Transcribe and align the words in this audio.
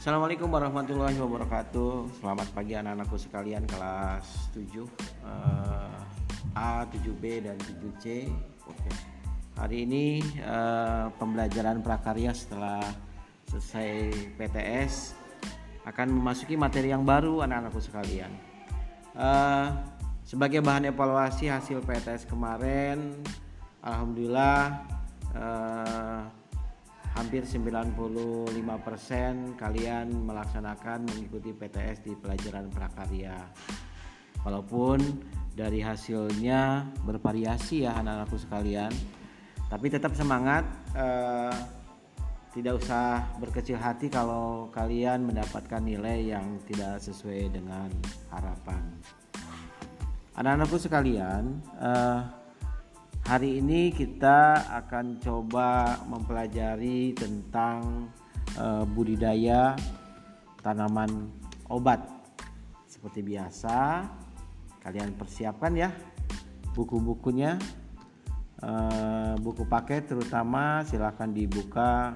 Assalamualaikum 0.00 0.48
warahmatullahi 0.48 1.20
wabarakatuh. 1.20 2.24
Selamat 2.24 2.48
pagi 2.56 2.72
anak-anakku 2.72 3.20
sekalian 3.20 3.68
kelas 3.68 4.48
7 4.56 4.80
uh, 4.80 4.88
A, 6.56 6.88
7B 6.88 7.44
dan 7.44 7.60
7C 7.60 8.32
Oke. 8.64 8.92
Hari 9.60 9.84
ini 9.84 10.24
uh, 10.40 11.12
pembelajaran 11.20 11.84
prakarya 11.84 12.32
setelah 12.32 12.80
selesai 13.52 14.08
PTS 14.40 15.12
akan 15.84 16.16
memasuki 16.16 16.56
materi 16.56 16.96
yang 16.96 17.04
baru 17.04 17.44
anak-anakku 17.44 17.84
sekalian. 17.84 18.32
Uh, 19.12 19.68
Sebagai 20.24 20.64
bahan 20.64 20.88
evaluasi 20.88 21.52
hasil 21.52 21.84
PTS 21.84 22.24
kemarin 22.24 23.20
Alhamdulillah 23.84 24.80
uh, 25.36 26.19
hampir 27.20 27.44
95% 27.44 28.00
kalian 29.60 30.08
melaksanakan 30.24 31.04
mengikuti 31.04 31.52
PTS 31.52 32.00
di 32.00 32.16
pelajaran 32.16 32.72
prakarya. 32.72 33.36
Walaupun 34.40 35.04
dari 35.52 35.84
hasilnya 35.84 36.88
bervariasi 37.04 37.84
ya 37.84 37.92
anak-anakku 38.00 38.40
sekalian, 38.40 38.88
tapi 39.68 39.92
tetap 39.92 40.16
semangat. 40.16 40.64
Eh, 40.96 41.56
tidak 42.50 42.82
usah 42.82 43.30
berkecil 43.38 43.78
hati 43.78 44.10
kalau 44.10 44.66
kalian 44.74 45.22
mendapatkan 45.22 45.78
nilai 45.78 46.34
yang 46.34 46.58
tidak 46.66 46.98
sesuai 46.98 47.46
dengan 47.46 47.86
harapan. 48.26 48.82
Anak-anakku 50.34 50.74
sekalian, 50.80 51.62
eh, 51.78 52.39
Hari 53.28 53.60
ini 53.60 53.92
kita 53.92 54.68
akan 54.80 55.20
coba 55.20 56.00
mempelajari 56.08 57.12
tentang 57.12 58.08
uh, 58.56 58.82
budidaya 58.88 59.76
tanaman 60.64 61.28
obat. 61.68 62.00
Seperti 62.88 63.20
biasa, 63.20 64.08
kalian 64.80 65.12
persiapkan 65.16 65.72
ya 65.76 65.90
buku-bukunya. 66.72 67.60
Uh, 68.60 69.40
buku 69.40 69.64
paket 69.64 70.04
terutama 70.04 70.84
silahkan 70.84 71.32
dibuka 71.32 72.12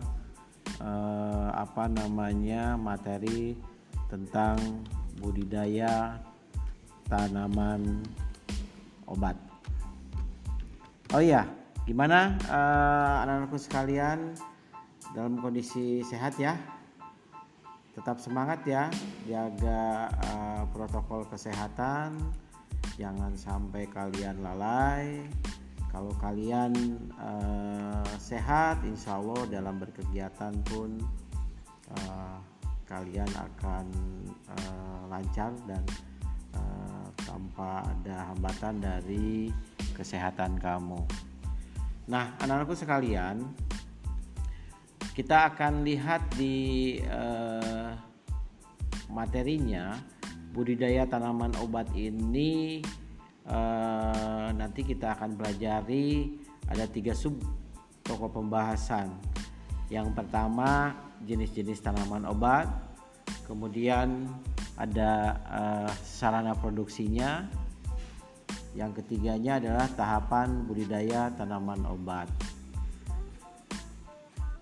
uh, 0.77 1.49
apa 1.57 1.89
namanya 1.89 2.77
materi 2.77 3.57
tentang 4.13 4.61
budidaya 5.25 6.21
tanaman 7.09 8.05
obat. 9.09 9.54
Oh 11.15 11.23
iya, 11.23 11.47
gimana 11.87 12.35
uh, 12.51 13.23
anak-anakku 13.23 13.55
sekalian 13.55 14.35
dalam 15.15 15.39
kondisi 15.39 16.03
sehat 16.03 16.35
ya? 16.43 16.59
Tetap 17.95 18.19
semangat 18.19 18.67
ya, 18.67 18.91
jaga 19.23 20.11
uh, 20.11 20.67
protokol 20.75 21.23
kesehatan, 21.31 22.19
jangan 22.99 23.31
sampai 23.39 23.87
kalian 23.95 24.43
lalai. 24.43 25.23
Kalau 25.95 26.11
kalian 26.19 26.75
uh, 27.15 28.03
sehat, 28.19 28.83
insya 28.83 29.15
Allah 29.15 29.47
dalam 29.47 29.79
berkegiatan 29.79 30.51
pun 30.67 30.99
uh, 31.95 32.43
kalian 32.91 33.31
akan 33.39 33.87
uh, 34.51 35.07
lancar 35.15 35.55
dan 35.71 35.87
tanpa 37.35 37.83
ada 37.83 38.31
hambatan 38.31 38.79
dari 38.79 39.51
kesehatan 39.99 40.55
kamu. 40.63 41.03
Nah, 42.07 42.39
anak-anakku 42.39 42.79
sekalian, 42.79 43.43
kita 45.19 45.51
akan 45.51 45.83
lihat 45.83 46.23
di 46.39 46.95
uh, 47.03 47.91
materinya 49.11 49.99
budidaya 50.55 51.11
tanaman 51.11 51.51
obat 51.59 51.91
ini 51.99 52.79
uh, 53.51 54.55
nanti 54.55 54.87
kita 54.87 55.19
akan 55.19 55.35
pelajari 55.35 56.39
ada 56.71 56.87
tiga 56.87 57.19
sub 57.19 57.35
pokok 58.07 58.39
pembahasan. 58.39 59.11
Yang 59.91 60.15
pertama 60.15 60.95
jenis-jenis 61.27 61.83
tanaman 61.83 62.31
obat, 62.31 62.71
kemudian 63.51 64.31
ada 64.75 65.39
uh, 65.47 65.91
sarana 66.03 66.55
produksinya, 66.59 67.47
yang 68.75 68.91
ketiganya 68.91 69.63
adalah 69.63 69.87
tahapan 69.95 70.67
budidaya 70.67 71.31
tanaman 71.39 71.87
obat. 71.87 72.27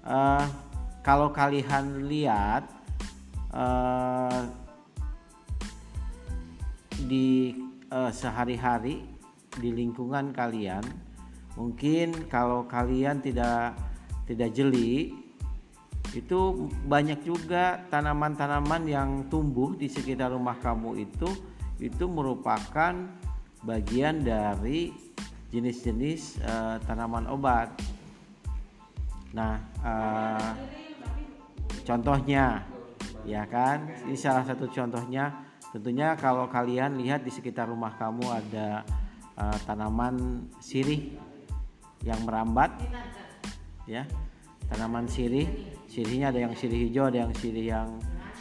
Uh, 0.04 0.44
kalau 1.00 1.32
kalian 1.32 2.10
lihat 2.10 2.68
uh, 3.54 4.44
di 7.08 7.56
uh, 7.88 8.12
sehari-hari 8.12 9.08
di 9.56 9.72
lingkungan 9.72 10.32
kalian, 10.36 10.84
mungkin 11.56 12.28
kalau 12.28 12.68
kalian 12.68 13.24
tidak 13.24 13.76
tidak 14.28 14.52
jeli, 14.52 15.21
itu 16.12 16.68
banyak 16.84 17.24
juga 17.24 17.86
tanaman-tanaman 17.88 18.84
yang 18.84 19.10
tumbuh 19.32 19.72
di 19.72 19.88
sekitar 19.88 20.34
rumah 20.34 20.60
kamu 20.60 21.08
itu 21.08 21.28
itu 21.80 22.04
merupakan 22.04 22.94
bagian 23.62 24.22
dari 24.22 24.92
jenis-jenis 25.52 26.42
uh, 26.42 26.76
tanaman 26.88 27.28
obat. 27.28 27.68
Nah, 29.32 29.60
uh, 29.84 30.52
contohnya, 31.84 32.64
ya 33.28 33.44
kan? 33.46 33.88
Ini 34.08 34.16
salah 34.16 34.44
satu 34.48 34.68
contohnya. 34.68 35.44
Tentunya 35.72 36.12
kalau 36.20 36.48
kalian 36.52 37.00
lihat 37.00 37.24
di 37.24 37.32
sekitar 37.32 37.68
rumah 37.68 37.96
kamu 37.96 38.24
ada 38.28 38.84
uh, 39.40 39.56
tanaman 39.64 40.46
sirih 40.60 41.16
yang 42.04 42.20
merambat, 42.28 42.76
ya, 43.88 44.04
tanaman 44.70 45.08
sirih. 45.08 45.48
Sirihnya 45.88 46.32
ada 46.32 46.40
yang 46.40 46.54
sirih 46.56 46.88
hijau, 46.88 47.08
ada 47.08 47.28
yang 47.28 47.32
sirih 47.36 47.66
yang 47.72 47.88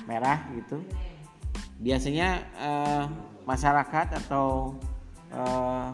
merah 0.06 0.40
gitu. 0.56 0.82
Biasanya 1.82 2.46
uh, 2.62 3.06
masyarakat 3.46 4.08
atau 4.26 4.78
uh, 5.34 5.90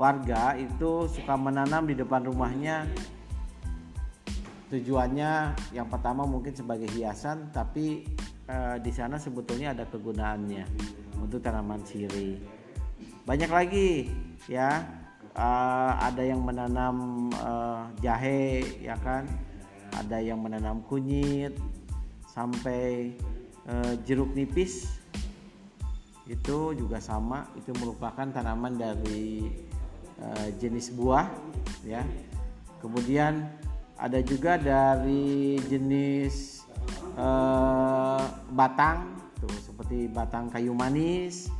warga 0.00 0.56
itu 0.56 1.08
suka 1.12 1.36
menanam 1.36 1.84
di 1.84 1.92
depan 1.92 2.24
rumahnya 2.24 2.88
tujuannya 4.70 5.52
yang 5.74 5.90
pertama 5.90 6.22
mungkin 6.24 6.54
sebagai 6.54 6.86
hiasan 6.94 7.50
tapi 7.50 8.06
uh, 8.46 8.78
di 8.78 8.88
sana 8.94 9.18
sebetulnya 9.18 9.74
ada 9.74 9.84
kegunaannya 9.90 10.64
untuk 11.18 11.42
tanaman 11.42 11.82
sirih 11.82 12.38
banyak 13.26 13.50
lagi 13.50 14.08
ya 14.46 14.86
uh, 15.34 15.92
ada 16.00 16.22
yang 16.22 16.40
menanam 16.46 17.28
uh, 17.42 17.90
jahe 17.98 18.62
ya 18.78 18.94
kan 19.02 19.26
ada 19.96 20.18
yang 20.22 20.38
menanam 20.42 20.82
kunyit 20.86 21.54
sampai 22.30 23.14
uh, 23.66 23.94
jeruk 24.06 24.30
nipis. 24.36 24.86
Itu 26.30 26.76
juga 26.78 27.02
sama 27.02 27.50
itu 27.58 27.74
merupakan 27.74 28.26
tanaman 28.30 28.78
dari 28.78 29.50
uh, 30.22 30.48
jenis 30.62 30.94
buah 30.94 31.26
ya. 31.82 32.06
Kemudian 32.78 33.50
ada 33.98 34.22
juga 34.22 34.56
dari 34.56 35.58
jenis 35.66 36.64
uh, 37.18 38.24
batang 38.54 39.18
tuh 39.42 39.52
seperti 39.60 40.08
batang 40.08 40.48
kayu 40.48 40.72
manis 40.72 41.50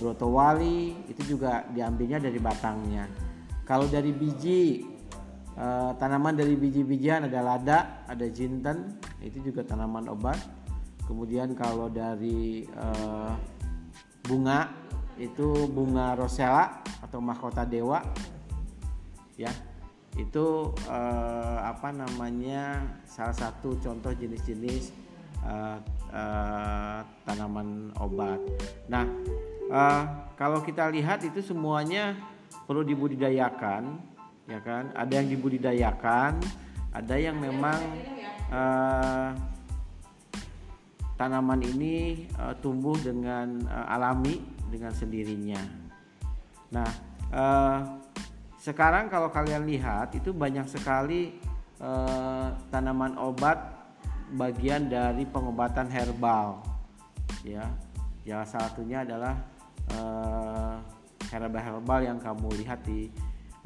brotowali 0.00 0.96
itu 1.08 1.36
juga 1.36 1.64
diambilnya 1.70 2.18
dari 2.18 2.40
batangnya. 2.40 3.04
Kalau 3.68 3.86
dari 3.86 4.10
biji 4.10 4.82
uh, 5.58 5.96
tanaman 5.98 6.36
dari 6.38 6.54
biji-bijian 6.54 7.26
ada 7.26 7.40
lada 7.42 7.78
ada 8.06 8.26
jinten 8.30 9.00
itu 9.24 9.40
juga 9.50 9.66
tanaman 9.66 10.10
obat. 10.10 10.38
Kemudian 11.08 11.58
kalau 11.58 11.90
dari 11.90 12.70
uh, 12.78 13.34
bunga 14.22 14.70
itu 15.18 15.66
bunga 15.66 16.14
rosella 16.14 16.80
atau 17.02 17.18
mahkota 17.18 17.66
dewa. 17.66 18.00
Ya 19.36 19.50
itu 20.18 20.76
eh, 20.90 21.58
apa 21.64 21.94
namanya 21.94 22.82
salah 23.08 23.32
satu 23.32 23.78
contoh 23.78 24.12
jenis-jenis 24.12 24.92
tanaman 27.24 27.94
obat. 27.96 28.40
Nah 28.90 29.06
kalau 30.36 30.60
kita 30.60 30.92
lihat 30.92 31.24
itu 31.24 31.40
semuanya 31.40 32.18
perlu 32.68 32.84
dibudidayakan, 32.84 34.02
ya 34.50 34.60
kan? 34.60 34.90
Ada 34.98 35.22
yang 35.22 35.28
dibudidayakan, 35.30 36.42
ada 36.90 37.14
yang 37.14 37.38
memang 37.38 37.80
eh, 38.50 39.30
tanaman 41.20 41.60
ini 41.60 42.24
uh, 42.40 42.56
tumbuh 42.64 42.96
dengan 42.96 43.60
uh, 43.68 43.92
alami 43.92 44.40
dengan 44.72 44.88
sendirinya. 44.88 45.60
Nah, 46.72 46.88
uh, 47.28 47.78
sekarang 48.56 49.12
kalau 49.12 49.28
kalian 49.28 49.68
lihat 49.68 50.16
itu 50.16 50.32
banyak 50.32 50.64
sekali 50.64 51.36
uh, 51.76 52.56
tanaman 52.72 53.20
obat 53.20 53.60
bagian 54.32 54.88
dari 54.88 55.28
pengobatan 55.28 55.92
herbal 55.92 56.62
ya 57.44 57.66
salah 58.24 58.70
satunya 58.70 59.02
adalah 59.02 59.34
uh, 59.90 60.78
herbal-herbal 61.34 62.00
yang 62.04 62.18
kamu 62.22 62.48
lihat 62.62 62.78
di 62.86 63.10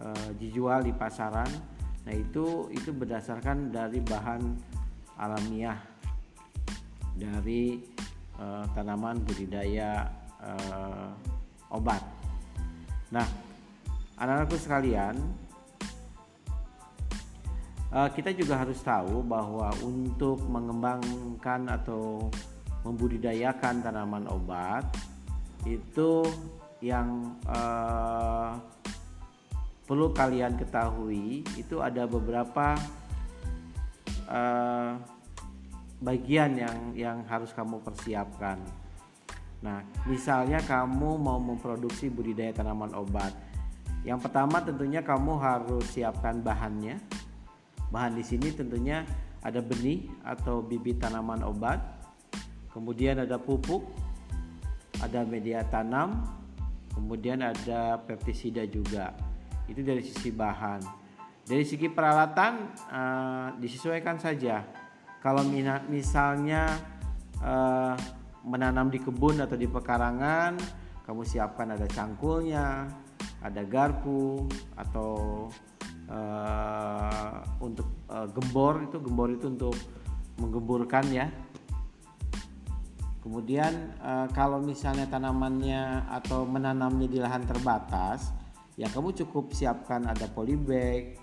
uh, 0.04 0.30
dijual 0.36 0.84
di 0.84 0.92
pasaran. 0.92 1.48
Nah 2.04 2.14
itu 2.14 2.68
itu 2.70 2.92
berdasarkan 2.92 3.72
dari 3.72 3.98
bahan 4.04 4.42
alamiah. 5.16 5.80
Dari 7.16 7.80
uh, 8.36 8.68
tanaman 8.76 9.24
budidaya 9.24 10.04
uh, 10.44 11.10
obat. 11.72 12.04
Nah 13.10 13.26
anak-anakku 14.20 14.58
sekalian 14.60 15.16
kita 17.94 18.34
juga 18.34 18.58
harus 18.58 18.82
tahu 18.82 19.22
bahwa 19.22 19.70
untuk 19.86 20.42
mengembangkan 20.50 21.78
atau 21.78 22.26
membudidayakan 22.82 23.86
tanaman 23.86 24.26
obat 24.26 24.82
itu 25.62 26.26
yang 26.84 27.38
uh, 27.48 28.58
perlu 29.84 30.16
kalian 30.16 30.56
ketahui 30.56 31.44
itu 31.60 31.80
ada 31.84 32.08
beberapa 32.08 32.76
uh, 34.28 34.96
bagian 36.00 36.56
yang 36.56 36.76
yang 36.96 37.18
harus 37.28 37.52
kamu 37.52 37.80
persiapkan. 37.84 38.60
Nah, 39.64 39.80
misalnya 40.04 40.60
kamu 40.60 41.16
mau 41.16 41.40
memproduksi 41.40 42.12
budidaya 42.12 42.52
tanaman 42.52 42.92
obat. 42.92 43.32
Yang 44.04 44.28
pertama 44.28 44.60
tentunya 44.60 45.00
kamu 45.00 45.40
harus 45.40 45.88
siapkan 45.88 46.44
bahannya. 46.44 47.00
Bahan 47.88 48.12
di 48.12 48.24
sini 48.24 48.52
tentunya 48.52 49.08
ada 49.40 49.64
benih 49.64 50.08
atau 50.24 50.60
bibit 50.60 51.00
tanaman 51.00 51.40
obat, 51.44 51.80
kemudian 52.72 53.24
ada 53.24 53.40
pupuk, 53.40 53.84
ada 55.00 55.24
media 55.24 55.64
tanam, 55.68 56.24
kemudian 56.92 57.40
ada 57.40 58.00
pestisida 58.04 58.68
juga. 58.68 59.16
Itu 59.68 59.80
dari 59.80 60.02
sisi 60.04 60.30
bahan. 60.30 60.80
Dari 61.44 61.64
segi 61.64 61.92
peralatan 61.92 62.52
uh, 62.88 63.48
disesuaikan 63.60 64.16
saja. 64.16 64.64
Kalau 65.20 65.44
misalnya 65.88 66.68
uh, 67.40 67.96
menanam 68.44 68.92
di 68.92 69.00
kebun 69.00 69.40
atau 69.40 69.56
di 69.56 69.68
pekarangan, 69.68 70.56
kamu 71.04 71.22
siapkan 71.24 71.72
ada 71.72 71.88
cangkulnya, 71.88 72.88
ada 73.40 73.62
garpu 73.64 74.44
atau 74.76 75.48
uh, 76.08 77.40
untuk 77.60 78.08
uh, 78.08 78.28
gembor 78.32 78.84
itu 78.84 78.96
gembor 79.00 79.28
itu 79.32 79.48
untuk 79.48 79.76
menggemburkan 80.36 81.08
ya 81.12 81.28
Kemudian 83.24 83.96
e, 84.04 84.12
kalau 84.36 84.60
misalnya 84.60 85.08
tanamannya 85.08 86.12
atau 86.12 86.44
menanamnya 86.44 87.08
di 87.08 87.16
lahan 87.16 87.48
terbatas, 87.48 88.36
ya 88.74 88.90
kamu 88.90 89.14
cukup 89.24 89.54
siapkan 89.54 90.06
ada 90.06 90.26
polybag, 90.30 91.18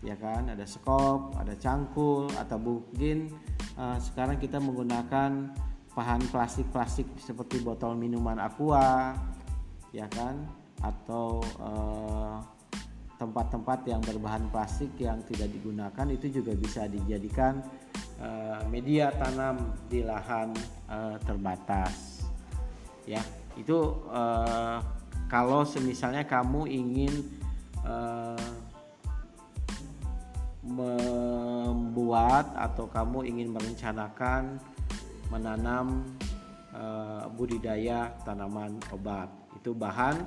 ya 0.00 0.16
kan, 0.16 0.48
ada 0.48 0.64
skop, 0.64 1.36
ada 1.36 1.52
cangkul 1.56 2.30
atau 2.36 2.56
mungkin 2.56 3.32
e, 3.76 3.84
sekarang 4.00 4.40
kita 4.40 4.56
menggunakan 4.60 5.52
bahan 5.96 6.22
plastik-plastik 6.28 7.08
seperti 7.20 7.60
botol 7.64 7.96
minuman 7.96 8.40
aqua, 8.40 9.16
ya 9.92 10.08
kan, 10.12 10.44
atau 10.80 11.40
e, 11.44 11.70
tempat-tempat 13.16 13.88
yang 13.88 14.04
berbahan 14.04 14.44
plastik 14.52 14.92
yang 15.00 15.24
tidak 15.24 15.48
digunakan 15.48 16.06
itu 16.12 16.40
juga 16.40 16.52
bisa 16.52 16.84
dijadikan 16.84 17.64
Eh, 18.16 18.60
media 18.72 19.12
tanam 19.12 19.76
di 19.92 20.00
lahan 20.00 20.48
uh, 20.88 21.20
terbatas. 21.20 22.24
Ya 23.04 23.20
itu 23.60 23.76
uh, 24.08 24.80
kalau 25.26 25.66
semisalnya 25.66 26.26
kamu 26.26 26.66
ingin 26.70 27.12
uh, 27.82 28.38
membuat 30.66 32.50
atau 32.58 32.90
kamu 32.90 33.22
ingin 33.26 33.54
merencanakan 33.54 34.58
menanam 35.30 36.02
uh, 36.74 37.30
budidaya 37.34 38.10
tanaman 38.26 38.78
obat 38.90 39.30
itu 39.54 39.70
bahan 39.74 40.26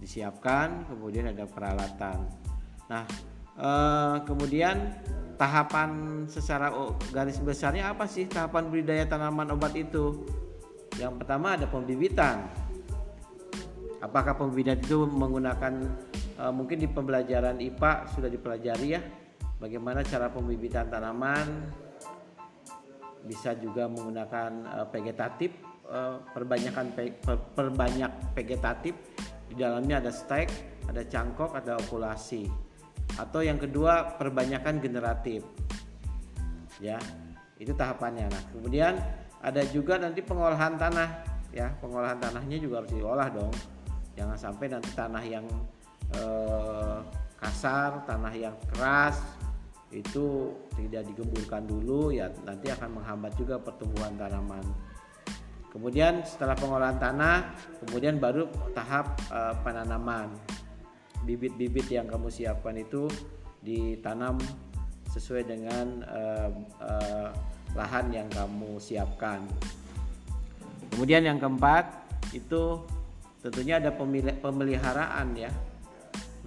disiapkan 0.00 0.84
kemudian 0.88 1.32
ada 1.32 1.48
peralatan 1.48 2.28
nah 2.88 3.04
uh, 3.56 4.20
kemudian 4.28 4.92
tahapan 5.42 6.22
secara 6.30 6.70
garis 7.10 7.42
besarnya 7.42 7.90
apa 7.90 8.06
sih 8.06 8.30
tahapan 8.30 8.70
budidaya 8.70 9.04
tanaman 9.10 9.50
obat 9.50 9.74
itu? 9.74 10.22
Yang 11.02 11.18
pertama 11.18 11.58
ada 11.58 11.66
pembibitan. 11.66 12.46
Apakah 14.02 14.34
pembibitan 14.34 14.82
itu 14.82 15.06
menggunakan 15.06 15.72
uh, 16.42 16.50
mungkin 16.50 16.82
di 16.82 16.90
pembelajaran 16.90 17.62
IPA 17.62 18.10
sudah 18.10 18.26
dipelajari 18.26 18.98
ya? 18.98 19.00
Bagaimana 19.62 20.02
cara 20.02 20.26
pembibitan 20.26 20.90
tanaman? 20.90 21.70
Bisa 23.22 23.54
juga 23.54 23.86
menggunakan 23.86 24.50
uh, 24.66 24.86
vegetatif 24.90 25.54
uh, 25.86 26.18
perbanyakan 26.34 26.90
pe, 26.98 27.14
per, 27.14 27.54
perbanyak 27.54 28.34
vegetatif. 28.34 28.98
Di 29.46 29.54
dalamnya 29.54 30.02
ada 30.02 30.10
stek, 30.10 30.50
ada 30.90 31.06
cangkok, 31.06 31.54
ada 31.54 31.78
okulasi. 31.78 32.50
Atau 33.22 33.46
yang 33.46 33.62
kedua 33.62 34.18
perbanyakan 34.18 34.82
generatif. 34.82 35.46
Ya 36.82 36.98
itu 37.54 37.70
tahapannya. 37.70 38.26
Nah 38.26 38.42
kemudian 38.50 38.98
ada 39.38 39.62
juga 39.70 39.94
nanti 40.02 40.26
pengolahan 40.26 40.74
tanah 40.74 41.08
ya. 41.54 41.70
Pengolahan 41.78 42.18
tanahnya 42.18 42.58
juga 42.58 42.82
harus 42.82 42.90
diolah 42.90 43.30
dong 43.30 43.54
jangan 44.14 44.36
sampai 44.38 44.66
nanti 44.70 44.90
tanah 44.92 45.24
yang 45.24 45.46
eh, 46.14 46.98
kasar 47.40 48.06
tanah 48.06 48.34
yang 48.34 48.56
keras 48.72 49.18
itu 49.92 50.56
tidak 50.72 51.04
digemburkan 51.12 51.68
dulu 51.68 52.14
ya 52.14 52.32
nanti 52.48 52.72
akan 52.72 53.02
menghambat 53.02 53.32
juga 53.36 53.60
pertumbuhan 53.60 54.16
tanaman 54.16 54.64
kemudian 55.68 56.24
setelah 56.24 56.56
pengolahan 56.56 56.96
tanah 56.96 57.52
kemudian 57.84 58.16
baru 58.16 58.48
tahap 58.72 59.20
eh, 59.28 59.54
penanaman 59.60 60.32
bibit-bibit 61.22 61.86
yang 61.90 62.10
kamu 62.10 62.28
siapkan 62.28 62.74
itu 62.74 63.06
ditanam 63.62 64.36
sesuai 65.12 65.44
dengan 65.44 66.02
uh, 66.08 66.50
uh, 66.80 67.28
lahan 67.76 68.08
yang 68.10 68.28
kamu 68.32 68.80
siapkan. 68.80 69.44
Kemudian 70.92 71.24
yang 71.24 71.38
keempat 71.40 71.88
itu 72.32 72.80
tentunya 73.42 73.82
ada 73.82 73.90
pemeliharaan 74.38 75.34
ya. 75.34 75.50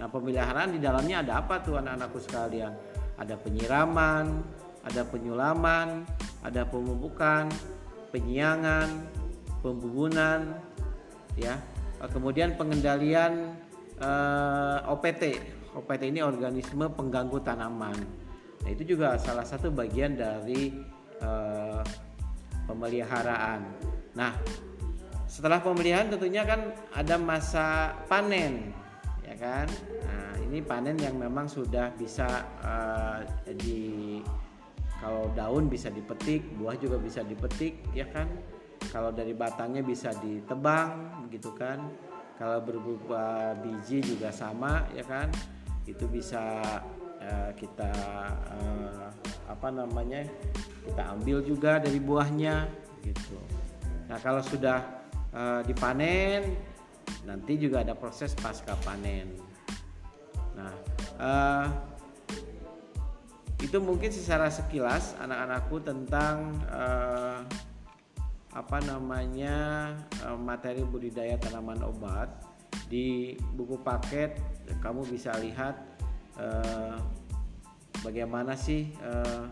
Nah 0.00 0.08
pemeliharaan 0.08 0.76
di 0.76 0.80
dalamnya 0.80 1.22
ada 1.22 1.44
apa 1.44 1.60
tuh 1.60 1.76
anak-anakku 1.76 2.18
sekalian? 2.20 2.72
Ada 3.16 3.36
penyiraman, 3.40 4.44
ada 4.84 5.02
penyulaman, 5.04 6.04
ada 6.44 6.64
pemupukan, 6.68 7.48
penyiangan, 8.12 8.88
pembubunan, 9.60 10.56
ya. 11.36 11.56
Kemudian 11.96 12.60
pengendalian 12.60 13.56
eh, 14.00 14.78
OPT. 14.84 15.40
OPT 15.76 16.02
ini 16.08 16.20
organisme 16.24 16.88
pengganggu 16.92 17.40
tanaman. 17.44 17.96
Nah, 18.64 18.74
itu 18.74 18.96
juga 18.96 19.20
salah 19.20 19.44
satu 19.44 19.70
bagian 19.70 20.18
dari 20.18 20.74
uh, 21.22 21.84
pemeliharaan. 22.66 23.62
Nah, 24.18 24.34
setelah 25.26 25.58
pemeliharaan 25.60 26.10
tentunya 26.10 26.46
kan 26.46 26.72
ada 26.94 27.18
masa 27.18 27.94
panen, 28.06 28.70
ya 29.26 29.34
kan? 29.36 29.66
Nah, 30.06 30.32
ini 30.46 30.62
panen 30.62 30.96
yang 30.98 31.18
memang 31.18 31.50
sudah 31.50 31.92
bisa 31.98 32.26
uh, 32.62 33.20
di 33.58 34.18
kalau 35.02 35.28
daun 35.36 35.68
bisa 35.68 35.92
dipetik, 35.92 36.46
buah 36.56 36.78
juga 36.80 36.96
bisa 36.96 37.20
dipetik, 37.20 37.84
ya 37.92 38.08
kan? 38.08 38.30
Kalau 38.88 39.12
dari 39.12 39.36
batangnya 39.36 39.82
bisa 39.84 40.14
ditebang, 40.22 41.26
gitu 41.28 41.52
kan? 41.52 41.84
kalau 42.36 42.60
berupa 42.60 43.56
biji 43.64 44.04
juga 44.04 44.28
sama 44.28 44.84
ya 44.92 45.04
kan 45.04 45.32
itu 45.88 46.04
bisa 46.08 46.62
uh, 47.20 47.50
kita 47.56 47.92
uh, 48.52 49.08
apa 49.48 49.68
namanya 49.72 50.24
kita 50.84 51.02
ambil 51.16 51.40
juga 51.40 51.80
dari 51.80 51.96
buahnya 51.96 52.68
gitu 53.00 53.40
nah 54.06 54.20
kalau 54.20 54.44
sudah 54.44 54.84
uh, 55.36 55.60
dipanen 55.62 56.56
nanti 57.28 57.60
juga 57.60 57.84
ada 57.84 57.92
proses 57.92 58.32
pasca 58.32 58.72
panen. 58.80 59.36
Nah 60.56 60.74
uh, 61.20 61.66
itu 63.60 63.76
mungkin 63.80 64.08
secara 64.08 64.48
sekilas 64.48 65.12
anak-anakku 65.20 65.76
tentang 65.84 66.56
uh, 66.72 67.44
apa 68.56 68.80
namanya 68.88 69.92
eh, 70.24 70.38
materi 70.40 70.80
budidaya 70.80 71.36
tanaman 71.36 71.84
obat. 71.84 72.32
Di 72.88 73.36
buku 73.52 73.82
paket 73.84 74.40
kamu 74.80 75.04
bisa 75.04 75.36
lihat 75.36 75.76
eh, 76.40 76.96
bagaimana 78.00 78.56
sih 78.56 78.96
eh, 78.96 79.44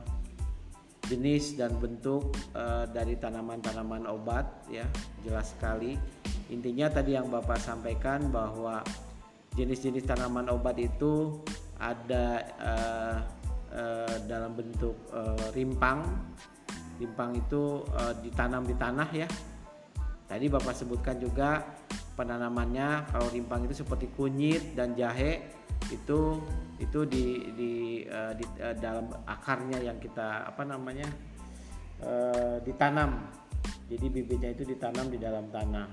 jenis 1.09 1.61
dan 1.61 1.77
bentuk 1.77 2.33
uh, 2.57 2.89
dari 2.89 3.17
tanaman-tanaman 3.21 4.09
obat 4.09 4.45
ya. 4.69 4.85
Jelas 5.25 5.53
sekali. 5.53 5.97
Intinya 6.53 6.93
tadi 6.93 7.17
yang 7.17 7.29
bapak 7.33 7.61
sampaikan 7.61 8.29
bahwa 8.29 8.85
jenis-jenis 9.57 10.05
tanaman 10.05 10.51
obat 10.53 10.77
itu 10.77 11.41
ada 11.81 12.43
uh, 12.61 13.17
uh, 13.73 14.17
dalam 14.29 14.57
bentuk 14.57 14.97
uh, 15.13 15.49
rimpang. 15.53 16.05
Rimpang 17.01 17.35
itu 17.35 17.83
uh, 17.95 18.15
ditanam 18.23 18.63
di 18.65 18.75
tanah 18.77 19.09
ya. 19.11 19.29
Tadi 20.25 20.47
bapak 20.49 20.73
sebutkan 20.73 21.21
juga 21.21 21.63
penanamannya 22.15 23.11
kalau 23.11 23.29
rimpang 23.29 23.67
itu 23.67 23.83
seperti 23.83 24.09
kunyit 24.15 24.73
dan 24.79 24.95
jahe 24.95 25.43
itu 25.91 26.41
itu 26.83 27.07
di 27.07 27.55
di, 27.55 27.73
uh, 28.07 28.33
di 28.35 28.45
uh, 28.59 28.75
dalam 28.79 29.07
akarnya 29.27 29.79
yang 29.79 29.99
kita 30.03 30.49
apa 30.49 30.63
namanya 30.67 31.07
uh, 32.03 32.59
ditanam. 32.63 33.31
Jadi 33.85 34.07
bibitnya 34.09 34.51
itu 34.53 34.65
ditanam 34.65 35.13
di 35.13 35.21
dalam 35.21 35.49
tanah. 35.53 35.87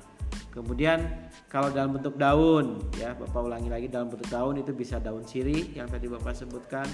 Kemudian 0.52 1.00
kalau 1.48 1.72
dalam 1.72 1.96
bentuk 1.96 2.20
daun 2.20 2.80
ya 3.00 3.16
bapak 3.16 3.40
ulangi 3.40 3.72
lagi 3.72 3.88
dalam 3.88 4.12
bentuk 4.12 4.28
daun 4.28 4.60
itu 4.60 4.76
bisa 4.76 5.00
daun 5.00 5.24
sirih 5.24 5.72
yang 5.76 5.88
tadi 5.88 6.12
bapak 6.12 6.36
sebutkan 6.36 6.88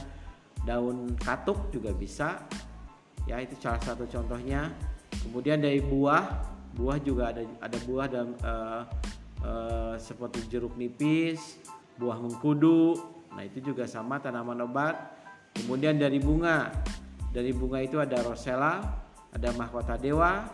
daun 0.62 1.18
katuk 1.18 1.74
juga 1.74 1.90
bisa 1.94 2.46
ya 3.26 3.42
itu 3.42 3.58
salah 3.58 3.82
satu 3.82 4.06
contohnya. 4.06 4.70
Kemudian 5.26 5.64
dari 5.64 5.82
buah 5.82 6.54
buah 6.78 6.98
juga 7.02 7.34
ada 7.34 7.42
ada 7.64 7.78
buah 7.90 8.06
dalam 8.06 8.32
uh, 8.46 8.84
uh, 9.42 9.96
seperti 9.98 10.46
jeruk 10.46 10.78
nipis 10.78 11.58
buah 11.98 12.22
mengkudu 12.22 13.17
Nah, 13.34 13.44
itu 13.44 13.60
juga 13.72 13.90
sama 13.90 14.22
tanaman 14.22 14.64
obat. 14.64 14.96
Kemudian 15.58 15.98
dari 15.98 16.22
bunga. 16.22 16.70
Dari 17.34 17.52
bunga 17.54 17.84
itu 17.84 18.00
ada 18.00 18.22
rosella, 18.24 18.82
ada 19.34 19.50
mahkota 19.54 20.00
dewa, 20.00 20.48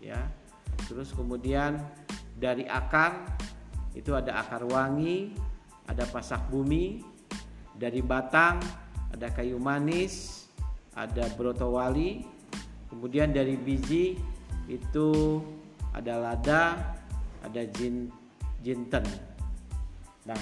ya. 0.00 0.18
Terus 0.88 1.12
kemudian 1.12 1.76
dari 2.38 2.64
akar 2.64 3.28
itu 3.92 4.14
ada 4.14 4.40
akar 4.40 4.64
wangi, 4.64 5.36
ada 5.84 6.06
pasak 6.08 6.48
bumi, 6.48 7.02
dari 7.76 8.00
batang 8.00 8.62
ada 9.12 9.28
kayu 9.32 9.56
manis, 9.56 10.46
ada 10.92 11.26
brotowali, 11.34 12.26
kemudian 12.92 13.32
dari 13.32 13.56
biji 13.56 14.18
itu 14.68 15.40
ada 15.96 16.20
lada, 16.20 16.62
ada 17.40 17.62
jin 17.78 18.12
jinten. 18.60 19.04
Nah, 20.28 20.38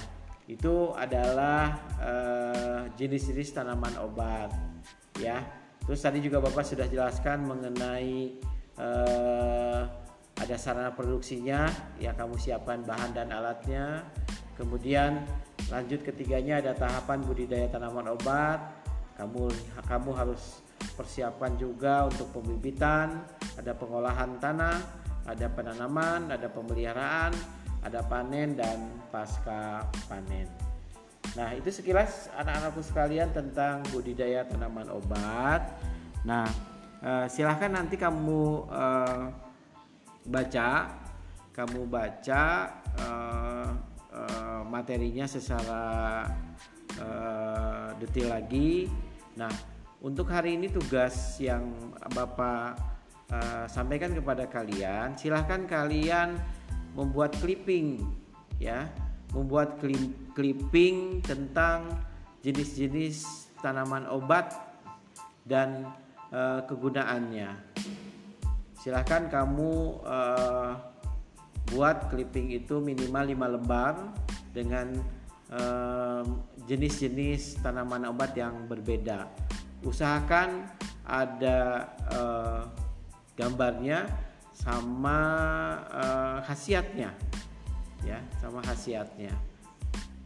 itu 0.46 0.94
adalah 0.94 1.74
eh, 1.98 2.82
jenis-jenis 2.94 3.50
uh, 3.50 3.54
tanaman 3.62 3.94
obat 3.98 4.54
ya. 5.18 5.42
Terus 5.82 6.02
tadi 6.02 6.22
juga 6.22 6.38
bapak 6.42 6.62
sudah 6.66 6.86
jelaskan 6.86 7.46
mengenai 7.46 8.38
uh, 8.78 9.82
ada 10.36 10.56
sarana 10.58 10.94
produksinya 10.94 11.66
ya 11.98 12.14
kamu 12.14 12.38
siapkan 12.38 12.86
bahan 12.86 13.10
dan 13.14 13.34
alatnya. 13.34 14.06
Kemudian 14.54 15.26
lanjut 15.66 16.06
ketiganya 16.06 16.62
ada 16.62 16.72
tahapan 16.78 17.26
budidaya 17.26 17.66
tanaman 17.66 18.14
obat. 18.14 18.62
Kamu 19.18 19.50
kamu 19.88 20.10
harus 20.14 20.62
persiapkan 20.94 21.58
juga 21.58 22.06
untuk 22.06 22.30
pembibitan 22.36 23.24
ada 23.56 23.72
pengolahan 23.72 24.36
tanah 24.38 24.76
ada 25.26 25.46
penanaman 25.50 26.30
ada 26.30 26.46
pemeliharaan 26.52 27.32
ada 27.86 28.02
panen 28.02 28.58
dan 28.58 28.90
pasca 29.14 29.86
panen. 30.10 30.50
Nah, 31.38 31.54
itu 31.54 31.70
sekilas 31.70 32.26
anak-anakku 32.34 32.82
sekalian 32.82 33.30
tentang 33.30 33.86
budidaya 33.94 34.42
tanaman 34.42 34.90
obat. 34.90 35.70
Nah, 36.26 36.50
eh, 36.98 37.26
silahkan 37.30 37.70
nanti 37.70 37.94
kamu 37.94 38.66
eh, 38.66 39.24
baca, 40.26 40.70
kamu 41.54 41.80
baca 41.86 42.44
eh, 42.98 43.70
materinya 44.66 45.28
secara 45.28 45.84
detail 48.00 48.32
lagi. 48.32 48.88
Nah, 49.36 49.52
untuk 50.00 50.32
hari 50.32 50.56
ini 50.56 50.72
tugas 50.72 51.36
yang 51.36 51.92
Bapak 52.16 52.80
sampaikan 53.68 54.16
kepada 54.16 54.48
kalian, 54.48 55.12
silahkan 55.20 55.68
kalian 55.68 56.40
membuat 56.96 57.36
clipping 57.38 58.00
ya. 58.56 58.88
Membuat 59.36 59.76
clipping 60.32 61.20
tentang 61.20 61.92
jenis-jenis 62.40 63.46
tanaman 63.60 64.08
obat 64.08 64.54
dan 65.44 65.92
uh, 66.32 66.64
kegunaannya. 66.64 67.52
Silahkan 68.80 69.28
kamu 69.28 70.00
uh, 70.06 70.78
buat 71.74 72.08
clipping 72.08 72.54
itu 72.54 72.78
minimal 72.78 73.50
5 73.50 73.54
lembar 73.58 73.94
dengan 74.54 74.94
uh, 75.52 76.22
jenis-jenis 76.64 77.60
tanaman 77.60 78.08
obat 78.08 78.32
yang 78.38 78.70
berbeda. 78.70 79.26
Usahakan 79.82 80.70
ada 81.06 81.86
gambarnya 83.38 84.25
sama 84.56 85.18
uh, 85.92 86.38
khasiatnya. 86.48 87.12
Ya 88.00 88.24
sama 88.40 88.64
khasiatnya. 88.64 89.32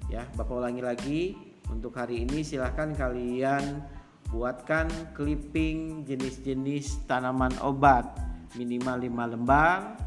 Ya 0.06 0.22
Bapak 0.38 0.54
ulangi 0.54 0.82
lagi 0.82 1.22
untuk 1.66 1.94
hari 1.98 2.22
ini 2.26 2.46
silahkan 2.46 2.94
kalian 2.94 3.82
buatkan 4.30 4.86
clipping 5.18 6.06
jenis-jenis 6.06 7.02
tanaman 7.10 7.50
obat. 7.58 8.06
Minimal 8.54 9.06
5 9.06 9.34
lembar 9.34 9.98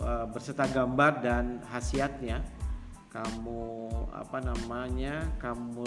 uh, 0.00 0.26
berserta 0.32 0.64
gambar 0.68 1.12
dan 1.20 1.44
khasiatnya. 1.68 2.40
Kamu 3.12 3.92
apa 4.08 4.40
namanya 4.40 5.28
kamu 5.36 5.84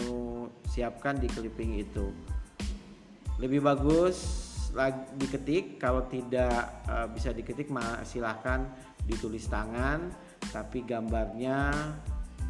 siapkan 0.70 1.18
di 1.18 1.26
clipping 1.26 1.82
itu. 1.82 2.14
Lebih 3.42 3.66
bagus 3.66 4.45
diketik 5.16 5.80
kalau 5.80 6.04
tidak 6.12 6.84
uh, 6.92 7.08
bisa 7.08 7.32
diketik 7.32 7.72
silahkan 8.04 8.68
ditulis 9.08 9.48
tangan 9.48 10.12
tapi 10.52 10.84
gambarnya 10.84 11.72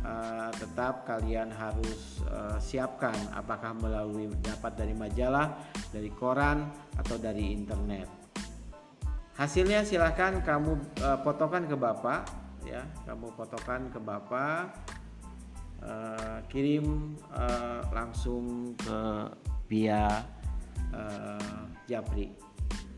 uh, 0.06 0.50
tetap 0.54 1.06
kalian 1.06 1.50
harus 1.54 2.22
uh, 2.30 2.58
siapkan 2.62 3.16
apakah 3.34 3.74
melalui 3.78 4.30
dapat 4.42 4.74
dari 4.78 4.94
majalah 4.94 5.54
dari 5.90 6.10
koran 6.14 6.70
atau 6.98 7.18
dari 7.18 7.54
internet. 7.54 8.08
Hasilnya 9.36 9.84
silahkan 9.84 10.40
kamu 10.42 10.72
uh, 11.04 11.20
fotokan 11.22 11.68
ke 11.68 11.76
bapak 11.76 12.24
ya. 12.64 12.88
Kamu 13.04 13.36
fotokan 13.36 13.92
ke 13.92 14.00
bapak 14.00 14.64
uh, 15.84 16.40
kirim 16.48 17.20
uh, 17.36 17.84
langsung 17.92 18.74
ke 18.80 19.00
via 19.66 20.24
uh, 20.96 21.68
Japri. 21.86 22.32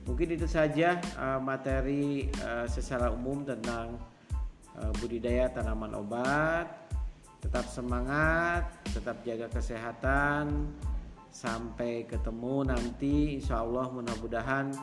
Mungkin 0.07 0.39
itu 0.39 0.47
saja 0.47 0.95
uh, 1.19 1.41
materi 1.41 2.31
uh, 2.45 2.63
secara 2.63 3.11
umum 3.11 3.43
tentang 3.43 3.99
uh, 4.79 4.93
budidaya 5.03 5.51
tanaman 5.51 5.91
obat. 5.97 6.87
Tetap 7.43 7.67
semangat, 7.67 8.69
tetap 8.87 9.19
jaga 9.27 9.51
kesehatan. 9.51 10.71
Sampai 11.27 12.07
ketemu 12.09 12.65
nanti, 12.65 13.37
insya 13.37 13.61
Allah 13.61 13.91
mudah-mudahan 13.93 14.73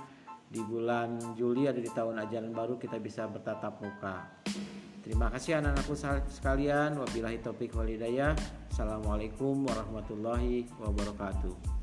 di 0.54 0.62
bulan 0.62 1.18
Juli 1.34 1.66
ada 1.66 1.82
di 1.82 1.90
tahun 1.90 2.22
ajaran 2.22 2.54
baru 2.54 2.78
kita 2.78 3.02
bisa 3.02 3.26
bertatap 3.26 3.82
muka. 3.82 4.30
Terima 5.02 5.28
kasih 5.34 5.60
anak-anakku 5.60 5.98
sekalian. 6.30 6.96
Wabillahi 6.96 7.42
taufiq 7.42 7.74
walhidayah. 7.74 8.38
Assalamualaikum 8.70 9.66
warahmatullahi 9.66 10.70
wabarakatuh. 10.78 11.73